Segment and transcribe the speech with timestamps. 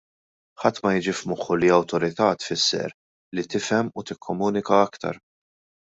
[0.61, 2.97] Ħadd ma jiġi f'moħħu li awtorità tfisser
[3.39, 5.23] li tifhem u tikkomunika aktar.